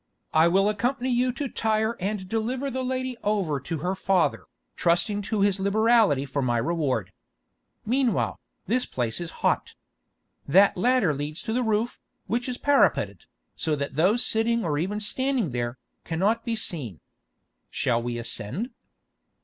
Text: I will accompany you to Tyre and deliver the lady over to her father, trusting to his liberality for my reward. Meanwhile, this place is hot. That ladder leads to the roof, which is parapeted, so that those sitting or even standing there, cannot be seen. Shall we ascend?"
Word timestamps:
I 0.33 0.47
will 0.47 0.67
accompany 0.67 1.11
you 1.11 1.31
to 1.33 1.47
Tyre 1.47 1.95
and 1.99 2.27
deliver 2.27 2.71
the 2.71 2.83
lady 2.83 3.17
over 3.21 3.59
to 3.59 3.77
her 3.85 3.93
father, 3.93 4.45
trusting 4.75 5.21
to 5.21 5.41
his 5.41 5.59
liberality 5.59 6.25
for 6.25 6.41
my 6.41 6.57
reward. 6.57 7.11
Meanwhile, 7.85 8.39
this 8.65 8.87
place 8.87 9.21
is 9.21 9.29
hot. 9.45 9.75
That 10.47 10.75
ladder 10.75 11.13
leads 11.13 11.43
to 11.43 11.53
the 11.53 11.61
roof, 11.61 11.99
which 12.25 12.49
is 12.49 12.57
parapeted, 12.57 13.25
so 13.55 13.75
that 13.75 13.93
those 13.93 14.25
sitting 14.25 14.65
or 14.65 14.79
even 14.79 14.99
standing 14.99 15.51
there, 15.51 15.77
cannot 16.03 16.45
be 16.45 16.55
seen. 16.55 16.99
Shall 17.69 18.01
we 18.01 18.17
ascend?" 18.17 18.71